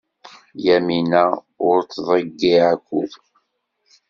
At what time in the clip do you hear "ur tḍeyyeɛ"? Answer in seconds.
1.69-2.65